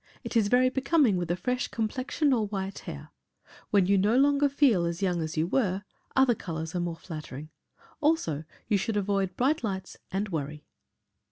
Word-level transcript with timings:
It 0.23 0.35
is 0.35 0.47
very 0.47 0.69
becoming 0.71 1.15
with 1.15 1.29
a 1.29 1.35
fresh 1.35 1.67
complexion 1.67 2.33
or 2.33 2.47
white 2.47 2.79
hair. 2.89 3.11
When 3.69 3.85
you 3.85 3.99
no 3.99 4.17
longer 4.17 4.49
feel 4.49 4.85
as 4.85 5.03
young 5.03 5.21
as 5.21 5.37
you 5.37 5.45
were, 5.45 5.83
other 6.15 6.33
colours 6.33 6.73
are 6.73 6.79
more 6.79 6.95
flattering. 6.97 7.51
Also, 8.01 8.43
you 8.67 8.79
should 8.79 8.97
avoid 8.97 9.37
bright 9.37 9.63
lights 9.63 9.97
and 10.11 10.29
worry." 10.29 10.65